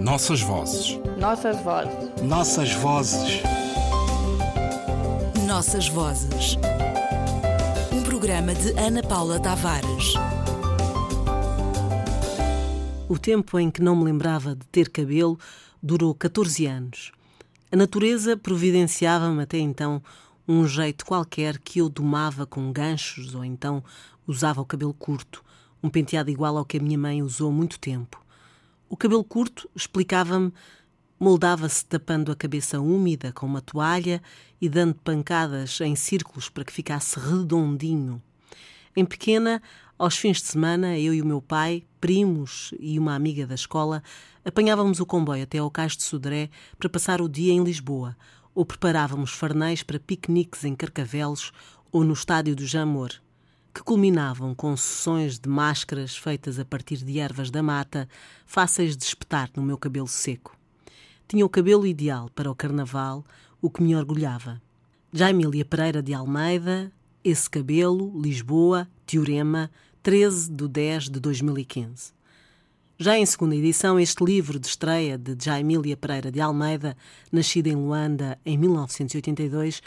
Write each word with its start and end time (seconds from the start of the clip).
Nossas 0.00 0.40
vozes. 0.40 0.96
Nossas 1.18 1.60
vozes. 1.60 2.22
Nossas 2.22 2.72
vozes. 2.74 3.42
Nossas 5.44 5.88
vozes. 5.88 6.56
Um 7.92 8.02
programa 8.04 8.54
de 8.54 8.70
Ana 8.78 9.02
Paula 9.02 9.40
Tavares. 9.40 10.14
O 13.08 13.18
tempo 13.18 13.58
em 13.58 13.72
que 13.72 13.82
não 13.82 13.96
me 13.96 14.04
lembrava 14.04 14.54
de 14.54 14.64
ter 14.66 14.88
cabelo 14.88 15.36
durou 15.82 16.14
14 16.14 16.64
anos. 16.66 17.10
A 17.72 17.76
natureza 17.76 18.36
providenciava-me 18.36 19.42
até 19.42 19.58
então 19.58 20.00
um 20.46 20.64
jeito 20.64 21.04
qualquer 21.04 21.58
que 21.58 21.80
eu 21.80 21.88
domava 21.88 22.46
com 22.46 22.72
ganchos 22.72 23.34
ou 23.34 23.44
então 23.44 23.82
usava 24.28 24.60
o 24.60 24.64
cabelo 24.64 24.94
curto, 24.94 25.44
um 25.82 25.90
penteado 25.90 26.30
igual 26.30 26.56
ao 26.56 26.64
que 26.64 26.76
a 26.76 26.80
minha 26.80 26.96
mãe 26.96 27.20
usou 27.20 27.50
muito 27.50 27.80
tempo. 27.80 28.27
O 28.88 28.96
cabelo 28.96 29.22
curto, 29.22 29.68
explicava-me, 29.76 30.50
moldava-se 31.20 31.84
tapando 31.84 32.32
a 32.32 32.36
cabeça 32.36 32.80
úmida 32.80 33.32
com 33.32 33.44
uma 33.44 33.60
toalha 33.60 34.22
e 34.58 34.68
dando 34.68 34.94
pancadas 34.94 35.78
em 35.82 35.94
círculos 35.94 36.48
para 36.48 36.64
que 36.64 36.72
ficasse 36.72 37.20
redondinho. 37.20 38.22
Em 38.96 39.04
pequena, 39.04 39.62
aos 39.98 40.16
fins 40.16 40.38
de 40.38 40.46
semana, 40.46 40.98
eu 40.98 41.12
e 41.12 41.20
o 41.20 41.26
meu 41.26 41.42
pai, 41.42 41.84
primos 42.00 42.72
e 42.80 42.98
uma 42.98 43.14
amiga 43.14 43.46
da 43.46 43.54
escola, 43.54 44.02
apanhávamos 44.42 45.00
o 45.00 45.06
comboio 45.06 45.42
até 45.42 45.58
ao 45.58 45.70
Cais 45.70 45.94
de 45.94 46.02
Sodré 46.02 46.48
para 46.78 46.88
passar 46.88 47.20
o 47.20 47.28
dia 47.28 47.52
em 47.52 47.62
Lisboa, 47.62 48.16
ou 48.54 48.64
preparávamos 48.64 49.32
farnéis 49.32 49.82
para 49.82 50.00
piqueniques 50.00 50.64
em 50.64 50.74
Carcavelos 50.74 51.52
ou 51.92 52.04
no 52.04 52.14
estádio 52.14 52.56
do 52.56 52.66
Jamor, 52.66 53.10
que 53.78 53.84
culminavam 53.84 54.56
com 54.56 54.76
sessões 54.76 55.38
de 55.38 55.48
máscaras 55.48 56.16
feitas 56.16 56.58
a 56.58 56.64
partir 56.64 56.96
de 56.96 57.20
ervas 57.20 57.48
da 57.48 57.62
mata, 57.62 58.08
fáceis 58.44 58.96
de 58.96 59.04
espetar 59.04 59.48
no 59.54 59.62
meu 59.62 59.78
cabelo 59.78 60.08
seco. 60.08 60.56
Tinha 61.28 61.46
o 61.46 61.48
cabelo 61.48 61.86
ideal 61.86 62.28
para 62.34 62.50
o 62.50 62.56
carnaval, 62.56 63.24
o 63.62 63.70
que 63.70 63.80
me 63.80 63.94
orgulhava. 63.94 64.60
Já 65.12 65.30
Emília 65.30 65.64
Pereira 65.64 66.02
de 66.02 66.12
Almeida, 66.12 66.90
Esse 67.22 67.48
Cabelo, 67.48 68.20
Lisboa, 68.20 68.88
Teorema, 69.06 69.70
13 70.02 70.50
de 70.50 70.66
10 70.66 71.04
de 71.04 71.20
2015. 71.20 72.12
Já 72.98 73.16
em 73.16 73.24
segunda 73.24 73.54
edição, 73.54 74.00
este 74.00 74.24
livro 74.24 74.58
de 74.58 74.66
estreia 74.66 75.16
de 75.16 75.36
Jaimília 75.40 75.96
Pereira 75.96 76.32
de 76.32 76.40
Almeida, 76.40 76.96
nascida 77.30 77.68
em 77.68 77.76
Luanda 77.76 78.40
em 78.44 78.58
1982, 78.58 79.80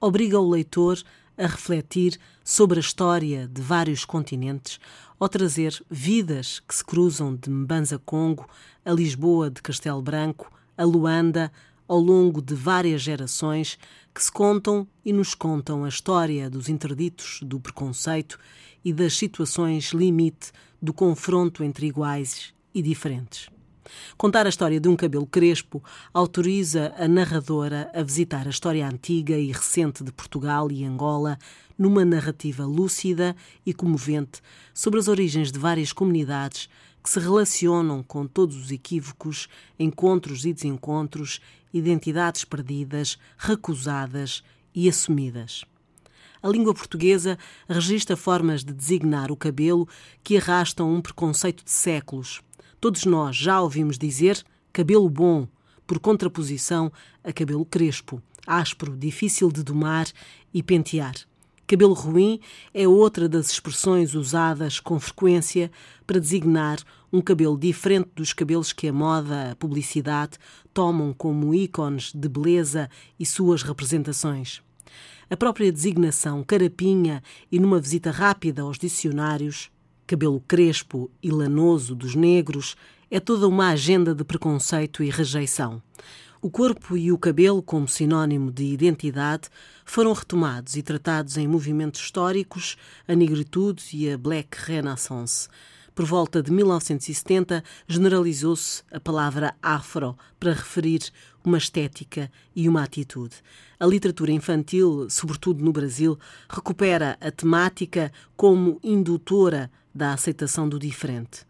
obriga 0.00 0.40
o 0.40 0.50
leitor 0.50 1.00
a 1.36 1.46
refletir 1.46 2.18
sobre 2.44 2.78
a 2.78 2.80
história 2.80 3.48
de 3.48 3.60
vários 3.60 4.04
continentes, 4.04 4.78
ao 5.18 5.28
trazer 5.28 5.82
vidas 5.90 6.60
que 6.60 6.74
se 6.74 6.84
cruzam 6.84 7.34
de 7.34 7.50
Mbanza 7.50 7.98
Congo 7.98 8.48
a 8.84 8.92
Lisboa 8.92 9.50
de 9.50 9.60
Castelo 9.60 10.00
Branco, 10.00 10.50
a 10.76 10.84
Luanda, 10.84 11.50
ao 11.88 11.98
longo 11.98 12.40
de 12.42 12.54
várias 12.54 13.02
gerações 13.02 13.78
que 14.14 14.22
se 14.22 14.30
contam 14.30 14.86
e 15.04 15.12
nos 15.12 15.34
contam 15.34 15.84
a 15.84 15.88
história 15.88 16.48
dos 16.50 16.68
interditos 16.68 17.40
do 17.42 17.60
preconceito 17.60 18.38
e 18.84 18.92
das 18.92 19.16
situações 19.16 19.92
limite 19.92 20.52
do 20.80 20.92
confronto 20.92 21.62
entre 21.62 21.86
iguais 21.86 22.54
e 22.74 22.82
diferentes. 22.82 23.48
Contar 24.16 24.46
a 24.46 24.48
história 24.48 24.80
de 24.80 24.88
um 24.88 24.96
cabelo 24.96 25.26
crespo 25.26 25.82
autoriza 26.12 26.94
a 26.98 27.06
narradora 27.06 27.90
a 27.94 28.02
visitar 28.02 28.46
a 28.46 28.50
história 28.50 28.86
antiga 28.86 29.36
e 29.36 29.52
recente 29.52 30.02
de 30.02 30.12
Portugal 30.12 30.70
e 30.70 30.84
Angola 30.84 31.38
numa 31.78 32.04
narrativa 32.04 32.64
lúcida 32.64 33.36
e 33.64 33.74
comovente 33.74 34.40
sobre 34.72 34.98
as 34.98 35.08
origens 35.08 35.52
de 35.52 35.58
várias 35.58 35.92
comunidades 35.92 36.68
que 37.02 37.10
se 37.10 37.20
relacionam 37.20 38.02
com 38.02 38.26
todos 38.26 38.56
os 38.56 38.72
equívocos, 38.72 39.48
encontros 39.78 40.44
e 40.44 40.52
desencontros, 40.52 41.40
identidades 41.72 42.44
perdidas, 42.44 43.18
recusadas 43.38 44.42
e 44.74 44.88
assumidas. 44.88 45.64
A 46.42 46.48
língua 46.48 46.74
portuguesa 46.74 47.38
registra 47.68 48.16
formas 48.16 48.62
de 48.62 48.72
designar 48.72 49.30
o 49.30 49.36
cabelo 49.36 49.88
que 50.22 50.36
arrastam 50.36 50.92
um 50.92 51.00
preconceito 51.00 51.64
de 51.64 51.70
séculos, 51.70 52.40
Todos 52.80 53.04
nós 53.04 53.36
já 53.36 53.60
ouvimos 53.60 53.98
dizer 53.98 54.44
cabelo 54.72 55.08
bom, 55.08 55.48
por 55.86 55.98
contraposição 55.98 56.92
a 57.24 57.32
cabelo 57.32 57.64
crespo, 57.64 58.20
áspero, 58.46 58.96
difícil 58.96 59.50
de 59.50 59.62
domar 59.62 60.06
e 60.52 60.62
pentear. 60.62 61.14
Cabelo 61.66 61.94
ruim 61.94 62.38
é 62.72 62.86
outra 62.86 63.28
das 63.28 63.50
expressões 63.50 64.14
usadas 64.14 64.78
com 64.78 65.00
frequência 65.00 65.70
para 66.06 66.20
designar 66.20 66.78
um 67.12 67.20
cabelo 67.20 67.58
diferente 67.58 68.10
dos 68.14 68.32
cabelos 68.32 68.72
que 68.72 68.86
a 68.86 68.92
moda, 68.92 69.50
a 69.50 69.56
publicidade 69.56 70.38
tomam 70.72 71.12
como 71.12 71.54
ícones 71.54 72.12
de 72.14 72.28
beleza 72.28 72.88
e 73.18 73.26
suas 73.26 73.62
representações. 73.62 74.62
A 75.28 75.36
própria 75.36 75.72
designação 75.72 76.44
carapinha 76.44 77.20
e 77.50 77.58
numa 77.58 77.80
visita 77.80 78.12
rápida 78.12 78.62
aos 78.62 78.78
dicionários 78.78 79.70
cabelo 80.06 80.40
crespo 80.46 81.10
e 81.22 81.30
lanoso 81.30 81.94
dos 81.94 82.14
negros, 82.14 82.76
é 83.10 83.18
toda 83.18 83.48
uma 83.48 83.68
agenda 83.68 84.14
de 84.14 84.24
preconceito 84.24 85.02
e 85.02 85.10
rejeição. 85.10 85.82
O 86.40 86.50
corpo 86.50 86.96
e 86.96 87.10
o 87.10 87.18
cabelo, 87.18 87.62
como 87.62 87.88
sinónimo 87.88 88.52
de 88.52 88.64
identidade, 88.64 89.48
foram 89.84 90.12
retomados 90.12 90.76
e 90.76 90.82
tratados 90.82 91.36
em 91.36 91.48
movimentos 91.48 92.00
históricos, 92.00 92.76
a 93.08 93.14
negritude 93.14 93.84
e 93.92 94.12
a 94.12 94.18
Black 94.18 94.56
Renaissance. 94.60 95.48
Por 95.96 96.04
volta 96.04 96.42
de 96.42 96.52
1970, 96.52 97.64
generalizou-se 97.88 98.82
a 98.92 99.00
palavra 99.00 99.56
afro 99.62 100.14
para 100.38 100.52
referir 100.52 101.10
uma 101.42 101.56
estética 101.56 102.30
e 102.54 102.68
uma 102.68 102.82
atitude. 102.82 103.36
A 103.80 103.86
literatura 103.86 104.30
infantil, 104.30 105.08
sobretudo 105.08 105.64
no 105.64 105.72
Brasil, 105.72 106.18
recupera 106.50 107.16
a 107.18 107.30
temática 107.30 108.12
como 108.36 108.78
indutora 108.84 109.70
da 109.94 110.12
aceitação 110.12 110.68
do 110.68 110.78
diferente. 110.78 111.46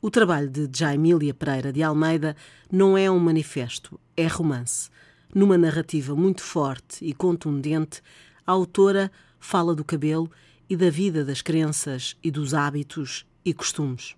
O 0.00 0.12
trabalho 0.12 0.48
de 0.48 0.70
Jaimília 0.72 1.34
Pereira 1.34 1.72
de 1.72 1.82
Almeida 1.82 2.36
não 2.70 2.96
é 2.96 3.10
um 3.10 3.18
manifesto, 3.18 3.98
é 4.16 4.28
romance. 4.28 4.90
Numa 5.34 5.58
narrativa 5.58 6.14
muito 6.14 6.44
forte 6.44 7.04
e 7.04 7.12
contundente, 7.12 8.00
a 8.46 8.52
autora 8.52 9.10
fala 9.40 9.74
do 9.74 9.84
cabelo 9.84 10.30
e 10.70 10.76
da 10.76 10.88
vida 10.88 11.24
das 11.24 11.42
crenças 11.42 12.16
e 12.22 12.30
dos 12.30 12.54
hábitos 12.54 13.26
e 13.44 13.52
costumes. 13.52 14.16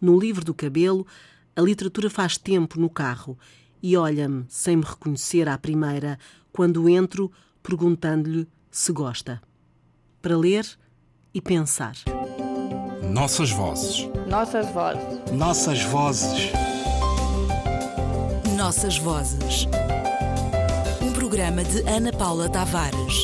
No 0.00 0.18
livro 0.18 0.44
do 0.44 0.54
cabelo, 0.54 1.06
a 1.54 1.60
literatura 1.60 2.10
faz 2.10 2.36
tempo 2.36 2.78
no 2.78 2.90
carro 2.90 3.38
e 3.82 3.96
olha-me 3.96 4.44
sem 4.48 4.76
me 4.76 4.84
reconhecer 4.84 5.48
à 5.48 5.56
primeira 5.56 6.18
quando 6.52 6.88
entro 6.88 7.30
perguntando-lhe 7.62 8.46
se 8.70 8.92
gosta. 8.92 9.40
Para 10.20 10.36
ler 10.36 10.66
e 11.32 11.40
pensar. 11.40 11.96
Nossas 13.10 13.50
vozes. 13.50 14.08
Nossas 14.28 14.70
vozes. 14.72 15.30
Nossas 15.32 15.82
vozes. 15.84 16.52
Nossas 18.56 18.98
vozes. 18.98 19.66
Um 21.02 21.12
programa 21.12 21.62
de 21.64 21.80
Ana 21.88 22.12
Paula 22.12 22.48
Tavares. 22.48 23.22